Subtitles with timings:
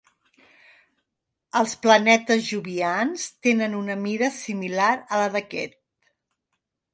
[1.59, 5.79] Els planetes jovians tenen una mida similar a la d'aquest.